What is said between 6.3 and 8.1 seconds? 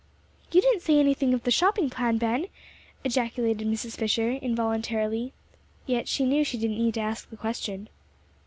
she didn't need to ask the question.